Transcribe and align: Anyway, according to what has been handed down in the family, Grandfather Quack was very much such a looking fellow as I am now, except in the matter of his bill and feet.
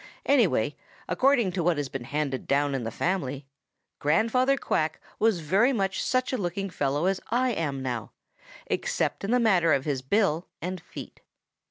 Anyway, 0.25 0.75
according 1.07 1.51
to 1.51 1.61
what 1.61 1.77
has 1.77 1.87
been 1.87 2.05
handed 2.05 2.47
down 2.47 2.73
in 2.73 2.83
the 2.83 2.89
family, 2.89 3.45
Grandfather 3.99 4.57
Quack 4.57 4.99
was 5.19 5.41
very 5.41 5.71
much 5.71 6.01
such 6.01 6.33
a 6.33 6.39
looking 6.39 6.71
fellow 6.71 7.05
as 7.05 7.21
I 7.29 7.51
am 7.51 7.83
now, 7.83 8.11
except 8.65 9.23
in 9.23 9.29
the 9.29 9.39
matter 9.39 9.73
of 9.73 9.85
his 9.85 10.01
bill 10.01 10.47
and 10.59 10.81
feet. 10.81 11.21